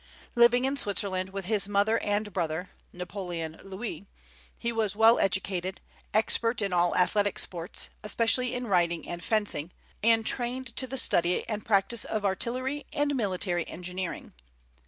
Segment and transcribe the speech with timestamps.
[0.33, 4.07] Living in Switzerland, with his mother and brother (Napoleon Louis),
[4.57, 5.79] he was well educated,
[6.11, 11.47] expert in all athletic sports, especially in riding and fencing, and trained to the study
[11.47, 14.33] and practice of artillery and military engineering.